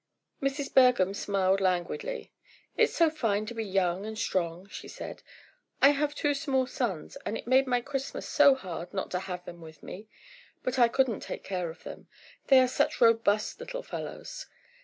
Mrs. 0.41 0.73
Bergham 0.73 1.13
smiled 1.13 1.61
languidly. 1.61 2.31
"It's 2.75 2.95
so 2.95 3.11
fine 3.11 3.45
to 3.45 3.53
be 3.53 3.63
young 3.63 4.03
and 4.03 4.17
strong," 4.17 4.67
she 4.67 4.87
said. 4.87 5.21
"I 5.79 5.89
have 5.89 6.15
two 6.15 6.33
small 6.33 6.65
sons, 6.65 7.17
and 7.23 7.37
it 7.37 7.45
made 7.45 7.67
my 7.67 7.81
Christmas 7.81 8.27
so 8.27 8.55
hard 8.55 8.95
not 8.95 9.11
to 9.11 9.19
have 9.19 9.45
them 9.45 9.61
with 9.61 9.83
me. 9.83 10.07
But 10.63 10.79
I 10.79 10.87
couldn't 10.87 11.19
take 11.19 11.43
care 11.43 11.69
of 11.69 11.83
them. 11.83 12.07
They 12.47 12.59
are 12.61 12.67
such 12.67 12.99
robust 12.99 13.59
little 13.59 13.83
fellows! 13.83 14.47